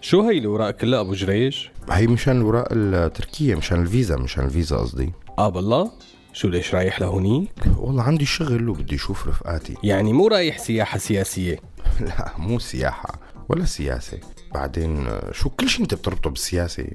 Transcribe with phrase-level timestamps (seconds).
[0.00, 5.12] شو هي الأوراق كلها أبو جريج؟ هي مشان الوراق التركية مشان الفيزا مشان الفيزا قصدي
[5.38, 5.90] آه بالله؟
[6.32, 11.60] شو ليش رايح لهونيك؟ والله عندي شغل وبدي أشوف رفقاتي يعني مو رايح سياحة سياسية
[12.00, 14.18] لا مو سياحة ولا سياسة
[14.54, 16.86] بعدين آه، شو كل شيء أنت بتربطه بالسياسة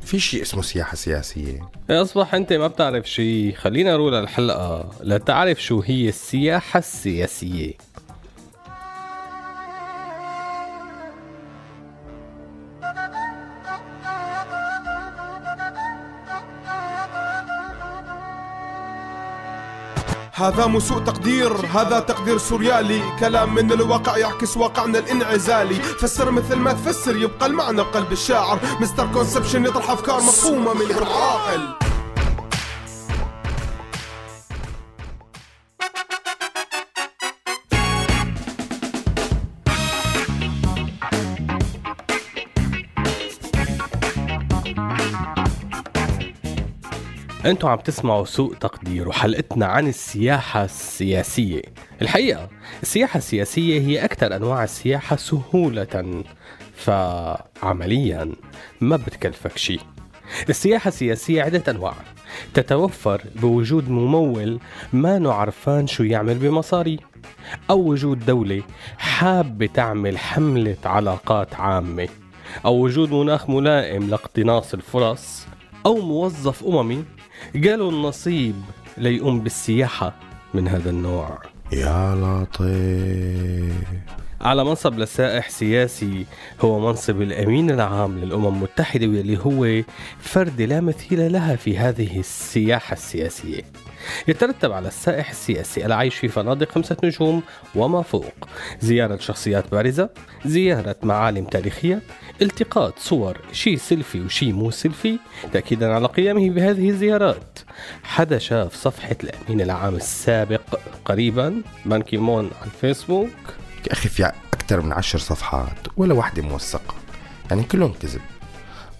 [0.00, 1.70] في شيء اسمه سياحة سياسية.
[1.90, 3.54] أصبح أنت ما بتعرف شيء.
[3.54, 7.72] خلينا نروح للحلقة لتعرف شو هي السياحة السياسية.
[20.38, 23.02] هذا مو سوء تقدير هذا تقدير سوريالي.
[23.20, 25.74] كلام من الواقع يعكس واقعنا الانعزالي.
[25.74, 28.58] فسر مثل ما تفسر يبقى المعنى بقلب الشاعر.
[28.80, 31.85] مستر كونسبشن يطرح أفكار مفهومة من العاقل
[47.46, 51.62] أنتوا عم تسمعوا سوء تقدير وحلقتنا عن السياحة السياسية.
[52.02, 52.48] الحقيقة
[52.82, 56.24] السياحة السياسية هي أكثر أنواع السياحة سهولة
[56.74, 58.32] فعمليا
[58.80, 59.80] ما بتكلفك شيء.
[60.48, 61.94] السياحة السياسية عدة أنواع.
[62.54, 64.60] تتوفر بوجود ممول
[64.92, 66.98] ما نعرفان شو يعمل بمصاري
[67.70, 68.62] أو وجود دولة
[68.98, 72.08] حابة تعمل حملة علاقات عامة
[72.64, 75.46] أو وجود مناخ ملائم لاقتناص الفرص
[75.86, 77.04] أو موظف أممي
[77.64, 78.54] قالوا النصيب
[78.98, 80.14] ليقوم بالسياحة
[80.54, 81.38] من هذا النوع.
[81.72, 83.86] يا لطيف.
[84.40, 86.26] على منصب لسائح سياسي
[86.60, 89.82] هو منصب الأمين العام للأمم المتحدة واللي هو
[90.18, 93.62] فرد لا مثيل لها في هذه السياحة السياسية.
[94.28, 97.42] يترتب على السائح السياسي العيش في فنادق خمسة نجوم
[97.74, 98.34] وما فوق.
[98.80, 100.10] زيارة شخصيات بارزة
[100.44, 102.02] زيارة معالم تاريخية
[102.42, 105.18] التقاط صور شي سيلفي وشي مو سيلفي
[105.52, 107.58] تأكيدا على قيامه بهذه الزيارات.
[108.02, 110.60] حدا شاف صفحة الأمين العام السابق
[111.04, 111.62] قريبا.
[111.84, 113.30] بان كيمون على الفيسبوك.
[113.86, 116.94] يا أخي في أكثر من عشر صفحات ولا واحدة موثقة.
[117.50, 118.20] يعني كلهم كذب.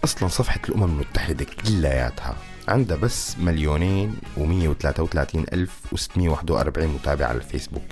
[0.04, 2.36] أصلا صفحة الأمم المتحدة كلياتها
[2.68, 5.18] عندها بس مليونين و133
[5.52, 7.82] ألف و641 متابع على الفيسبوك.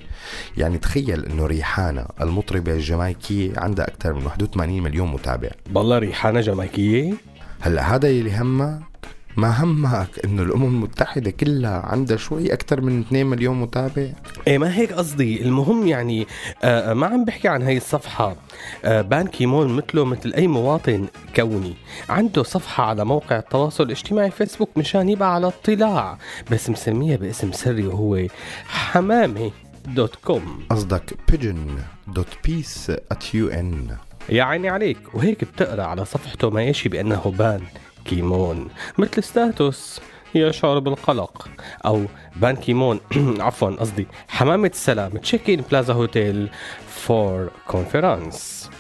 [0.57, 5.51] يعني تخيل إنه ريحانة المطربة الجامايكية عندها أكثر من 81 مليون متابع.
[5.71, 7.15] بالله ريحانة جامايكية؟
[7.61, 8.94] هلأ هذا اللي همك
[9.37, 14.09] ما همك إنه الأمم المتحدة كلها عندها شوي أكثر من 2 مليون متابع؟
[14.47, 15.43] إيه ما هيك قصدي.
[15.43, 16.27] المهم يعني
[16.63, 18.37] آه ما عم بحكي عن هاي الصفحة.
[18.85, 21.07] آه بان كيمون مثله مثل أي مواطن
[21.37, 21.75] كوني.
[22.09, 26.19] عنده صفحة على موقع التواصل الاجتماعي فيسبوك مشان يبقى على اطلاع.
[26.51, 28.27] بس مسميها باسم سري وهو
[28.67, 29.51] حمامة
[29.87, 30.61] dot com.
[30.71, 31.67] قصدك pigeon
[32.09, 33.97] dot peace at UN
[34.29, 35.15] يا عيني عليك.
[35.15, 37.61] وهيك بتقرأ على صفحته ما يشي بأنه بان.
[38.05, 40.01] كيمون مثل status
[40.35, 41.49] يشعر بالقلق
[41.87, 42.05] أو
[42.37, 43.01] بان كيمون
[43.41, 46.49] عفوا قصدي حمامة السلام check in Plaza Hotel
[46.89, 48.71] for conference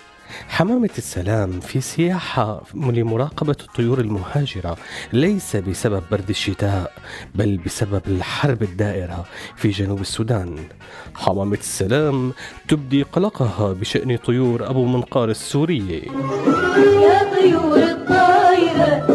[0.49, 4.77] حمامة السلام في سياحة لمراقبة الطيور المهاجرة
[5.13, 6.93] ليس بسبب برد الشتاء
[7.35, 9.25] بل بسبب الحرب الدائرة
[9.57, 10.57] في جنوب السودان.
[11.15, 12.33] حمامة السلام
[12.69, 19.14] تبدي قلقها بشأن طيور أبو منقار السورية يا طيور الطايرة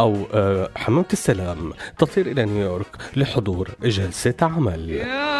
[0.00, 4.90] أو آه، حمامة السلام تطير إلى نيويورك لحضور جلسة عمل.
[4.90, 5.38] يا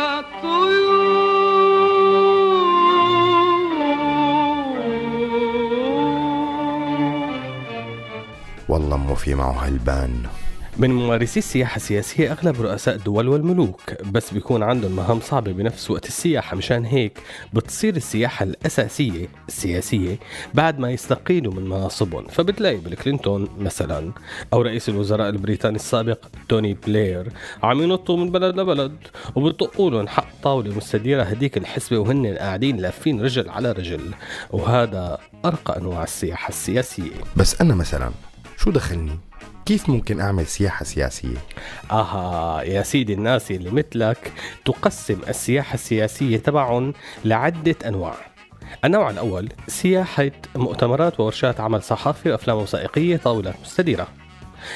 [8.69, 10.23] والله مو في معه هالبان
[10.79, 16.07] من ممارسي السياحة السياسية أغلب رؤساء الدول والملوك بس بيكون عندهم مهام صعبة بنفس وقت
[16.07, 16.57] السياحة.
[16.57, 17.19] مشان هيك
[17.53, 20.19] بتصير السياحة الأساسية السياسية
[20.55, 22.27] بعد ما يستقيلوا من مناصبهم.
[22.27, 24.13] فبتلاقي بيل كلينتون مثلا
[24.53, 26.19] أو رئيس الوزراء البريطاني السابق
[26.49, 27.29] توني بلير
[27.63, 28.97] عم ينطوا من بلد لبلد
[29.35, 34.15] وبيطقوا لهم حق طاولة مستديرة هديك الحسبة وهن قاعدين لافين رجل على رجل.
[34.51, 37.11] وهذا أرقى أنواع السياحة السياسية.
[37.37, 38.11] بس أنا مثلا
[38.57, 39.19] شو دخلني؟
[39.69, 41.37] كيف ممكن أعمل سياحة سياسية؟
[41.91, 44.33] آها يا سيدي الناس اللي مثلك
[44.65, 46.93] تقسم السياحة السياسية تبعهم
[47.25, 48.15] لعدة أنواع
[48.85, 54.09] النوع الأول سياحة مؤتمرات وورشات عمل صحافي وأفلام وثائقية طاولات مستديرة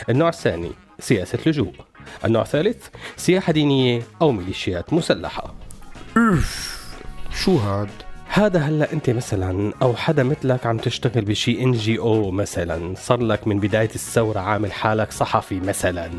[0.09, 1.73] النوع الثاني سياسة لجوء
[2.25, 2.87] النوع الثالث
[3.17, 5.55] سياحة دينية أو ميليشيات مسلحة
[7.35, 12.31] شو هاد؟ هذا هلا انت مثلا أو حدا مثلك عم تشتغل بشي إن جي أو
[12.31, 16.11] مثلا صار لك من بداية الثورة عامل حالك صحفي مثلا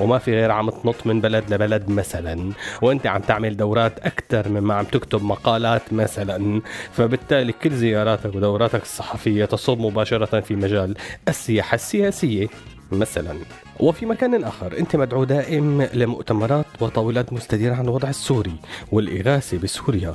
[0.00, 4.74] وما في غير عم تنط من بلد لبلد مثلا وأنت عم تعمل دورات أكثر مما
[4.74, 6.62] عم تكتب مقالات مثلا
[6.92, 10.94] فبالتالي كل زياراتك ودوراتك الصحفية تصب مباشرة في مجال
[11.28, 12.48] السياحة السياسية
[12.92, 13.36] مثلا.
[13.80, 18.54] وفي مكان آخر أنت مدعو دائم لمؤتمرات وطاولات مستديرة عن الوضع السوري
[18.92, 20.14] والإغاثة بسوريا.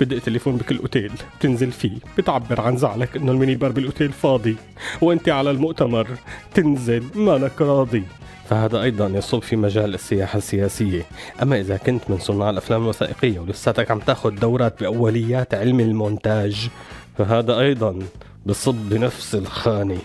[0.00, 4.56] بدق تليفون بكل أوتيل بتنزل فيه بتعبر عن زعلك إنه ال mini bar بالأوتيل فاضي.
[5.00, 6.06] وأنت على المؤتمر
[6.54, 8.02] تنزل مالك راضي.
[8.48, 11.02] فهذا أيضا يصب في مجال السياحة السياسية.
[11.42, 16.68] أما إذا كنت من صناع الأفلام الوثائقية ولساتك عم تأخذ دورات بأوليات علم المونتاج
[17.18, 17.98] فهذا أيضا
[18.46, 19.98] بصب بنفس الخانة.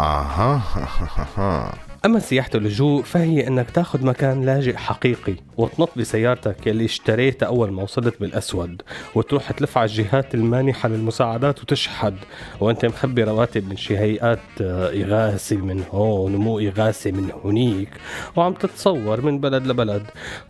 [0.00, 1.80] أها.
[2.04, 7.82] أما سياحة اللجوء فهي أنك تاخذ مكان لاجئ حقيقي وتنط بسيارتك يلي اشتريتها أول ما
[7.82, 8.82] وصلت بالأسود
[9.14, 12.14] وتروح تلف على الجهات المانحة للمساعدات وتشحد.
[12.60, 17.88] وأنت مخبي رواتب من شي هيئات آه، إغاثة من هون ومو إغاثة من هونيك
[18.36, 20.02] وعم تتصور من بلد لبلد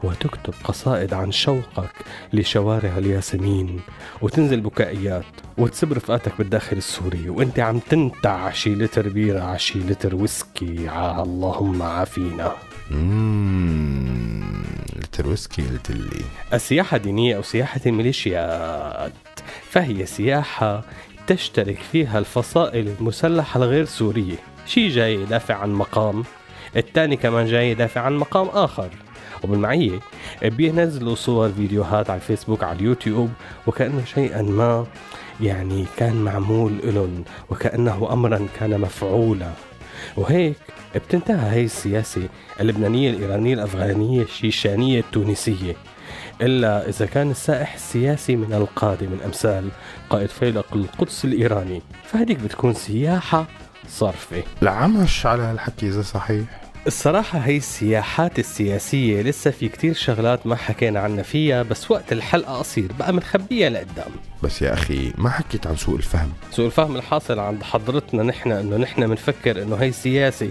[0.04, 1.92] وتكتب قصائد عن شوقك
[2.32, 3.80] لشوارع الياسمين
[4.22, 5.24] وتنزل بكائيات
[5.58, 7.28] وتسب رفقاتك بالداخل السوري.
[7.30, 12.52] وأنت عم تنتع شي لتر بيرة على شي لتر ويسكي على اللهم عافينا.
[12.90, 14.62] مم،
[14.96, 19.12] لتر ويسكي قلت لي السياحة الدينية أو سياحة الميليشيات
[19.70, 20.84] فهي سياحة
[21.26, 24.36] تشترك فيها الفصائل المسلحة الغير سورية.
[24.66, 26.24] شي جاي يدافع عن مقام
[26.76, 28.88] الثاني كمان جاي يدافع عن مقام آخر.
[29.44, 30.00] وبالمعية
[30.42, 33.30] بينزلوا صور فيديوهات على الفيسبوك على اليوتيوب
[33.66, 34.86] وكأنه شيئا ما
[35.40, 39.52] يعني كان معمول إلن وكأنه أمرا كان مفعولا.
[40.16, 40.56] وهيك
[40.94, 42.28] بتنتهى هي السياسة
[42.60, 45.76] اللبنانية الإيرانية الأفغانية الشيشانية التونسية.
[46.42, 49.68] إلا إذا كان السائح السياسي من القادة من أمثال
[50.10, 53.46] قائد فيلق القدس الإيراني فهديك بتكون سياحة
[53.88, 54.42] صرفة.
[54.62, 56.69] العمش على هالحكي إذا صحيح.
[56.86, 62.58] الصراحة هي السياحات السياسية لسه في كتير شغلات ما حكينا عنها فيها بس وقت الحلقة
[62.58, 64.10] قصير بقى منخبيها لقدام.
[64.42, 66.32] بس يا أخي ما حكيت عن سوء الفهم.
[66.50, 70.48] سوء الفهم الحاصل عند حضرتنا نحن إنه نحن بنفكر إنه هي سياسة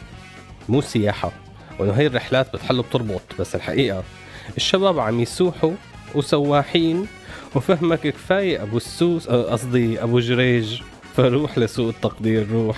[0.69, 1.31] مو سياحة
[1.79, 3.21] وإنه هي الرحلات بتحل بتربط.
[3.39, 4.03] بس الحقيقة
[4.57, 5.71] الشباب عم يسوحوا
[6.15, 7.07] وسواحين
[7.55, 10.81] وفهمك كفاية أبو السوس قصدي أبو جريج
[11.15, 12.77] فروح لسوق التقدير روح.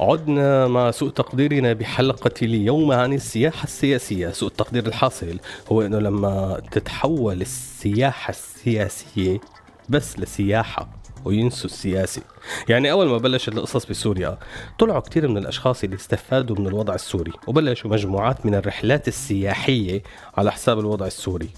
[0.00, 4.28] عدنا مع سوء تقديرنا بحلقة اليوم عن السياحة السياسية.
[4.28, 5.38] سوء التقدير الحاصل
[5.72, 9.40] هو أنه لما تتحول السياحة السياسية
[9.88, 12.22] بس لسياحة وينسوا السياسي.
[12.68, 14.38] يعني أول ما بلشت القصص بسوريا
[14.78, 20.02] طلعوا كتير من الأشخاص اللي استفادوا من الوضع السوري وبلشوا مجموعات من الرحلات السياحية
[20.36, 21.48] على حساب الوضع السوري.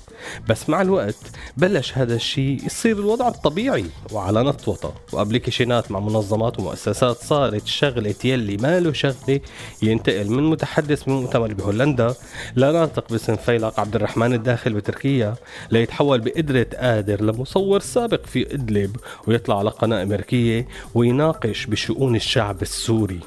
[0.49, 1.17] بس مع الوقت
[1.57, 8.57] بلش هذا الشيء يصير الوضع الطبيعي وعلى نطوطة وأبليكيشنات مع منظمات ومؤسسات صارت شغلة يلي
[8.57, 9.41] ما له شغلة
[9.83, 12.15] ينتقل من متحدث من مؤتمر بهولندا
[12.57, 15.35] لناطق باسم فيلق عبد الرحمن الداخل بتركيا
[15.71, 23.21] ليتحول بقدرة قادر لمصور سابق في إدلب ويطلع على قناة أمريكية ويناقش بشؤون الشعب السوري.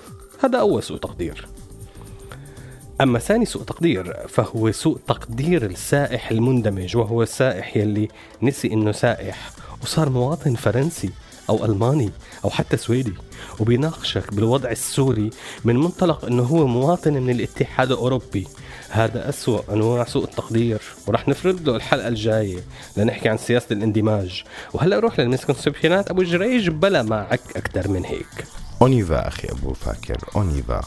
[0.44, 1.48] هذا أول سوء تقدير.
[3.01, 8.08] أما ثاني سوء تقدير فهو سوء تقدير السائح المندمج وهو السائح يلي
[8.41, 9.51] نسي إنه سائح
[9.84, 11.10] وصار مواطن فرنسي.
[11.50, 12.12] أو ألماني
[12.46, 13.14] أو حتى سويدي
[13.60, 15.30] وبيناقشك بالوضع السوري
[15.66, 18.48] من منطلق أنه هو مواطن من الاتحاد الأوروبي.
[18.90, 22.60] هذا أسوأ أنواع سوء التقدير ورح نفرد له الحلقة الجاية
[22.98, 24.44] لنحكي عن سياسة الاندماج.
[24.74, 28.46] وهلأ نروح لل misconception ات أبو جريج بلا معك أكثر من هيك.
[28.82, 30.82] on y va أخي أبو فاكر on y va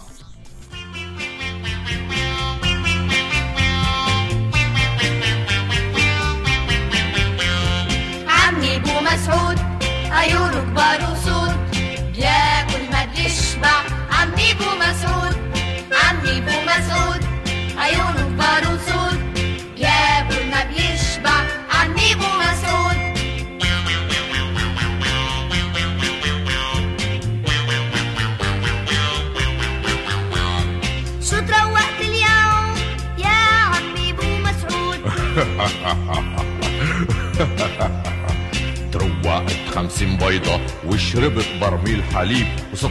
[38.93, 42.83] تروقت خمسين بيضة وشربت برميل حليب و16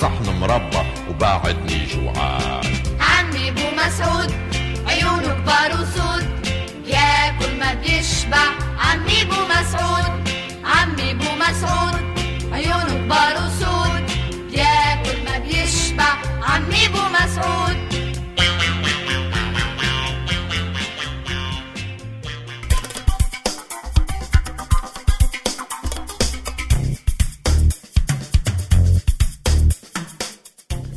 [0.00, 2.64] صحن مربى وبعدني جوعان.
[3.00, 4.32] عمي بو مسعود
[4.86, 6.24] عيونه كبار وسود.
[6.84, 8.46] بياكل ما بيشبع.
[8.78, 10.28] عمي بو مسعود
[10.64, 11.75] عمي بو مسعود.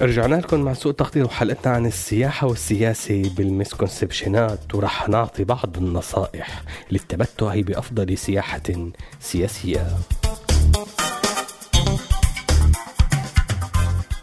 [0.09, 7.61] رجعنا لكم مع سوء تقدير وحلقتنا عن السياحة والسياسة بالمسكونسبشنات ورح نعطي بعض النصائح للتمتع
[7.61, 9.87] بأفضل سياحة سياسية.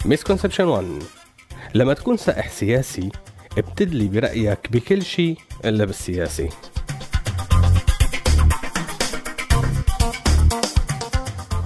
[0.05, 0.85] مسكونسبشن 1
[1.75, 3.11] لما تكون سائح سياسي
[3.59, 6.49] ابتدلي برأيك بكل شيء إلا بالسياسي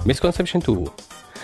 [0.05, 0.85] misconception 2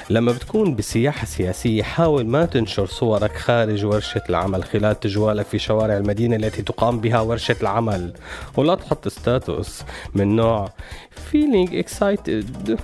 [0.09, 5.97] لما بتكون بسياحة سياسية حاول ما تنشر صورك خارج ورشة العمل خلال تجوالك في شوارع
[5.97, 8.13] المدينة التي تقام بها ورشة العمل.
[8.57, 9.81] ولا تحط status
[10.15, 10.69] من نوع
[11.31, 12.79] feeling excited.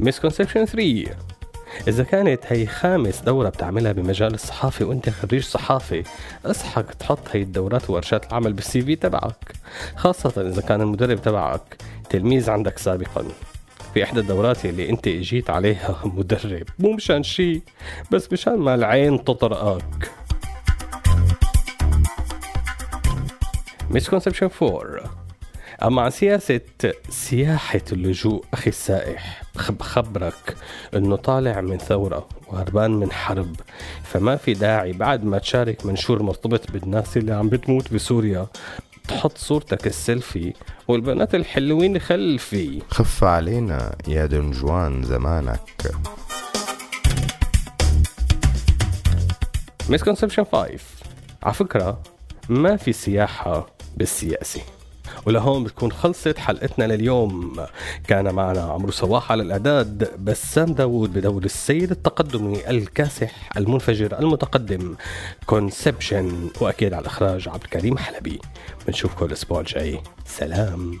[0.00, 1.29] misconception 3
[1.88, 6.02] إذا كانت هي خامس دورة بتعملها بمجال الصحافة وأنت خريج صحافة
[6.46, 9.52] أصحك تحط هي الدورات وورشات العمل بالسي في تبعك
[9.96, 11.76] خاصة إذا كان المدرب تبعك
[12.10, 13.24] تلميذ عندك سابقا.
[13.94, 17.62] في إحدى الدورات اللي أنت إجيت عليها مدرب مو مشان شي
[18.10, 20.10] بس مشان ما العين تطرقك.
[23.90, 25.00] مسكونسبشن 4
[25.82, 26.60] أما عن سياسة
[27.08, 29.39] سياحة اللجوء أخي السائح.
[29.70, 30.56] بخبرك
[30.94, 33.56] إنه طالع من ثورة وهربان من حرب.
[34.04, 38.46] فما في داعي بعد ما تشارك منشور مرتبط بالناس اللي عم بتموت بسوريا
[39.08, 40.54] تحط صورتك السيلفي
[40.88, 42.82] والبنات الحلوين خلفي.
[42.90, 45.94] خف علينا يا دنجوان زمانك.
[49.88, 50.78] misconception 5
[51.42, 52.02] على فكرة
[52.48, 53.66] ما في سياحة
[53.96, 54.60] بالسياسة.
[55.26, 57.66] ولهون بتكون خلصت حلقتنا لليوم.
[58.06, 64.96] كان معنا عمرو صباح على الإعداد بسام داوود بدور السيد التقدمي الكاسح المنفجر المتقدم
[65.46, 68.40] كونسبشن وأكيد على الإخراج عبد الكريم حلبي.
[68.86, 70.00] بنشوفكم الأسبوع الجاي.
[70.26, 71.00] سلام.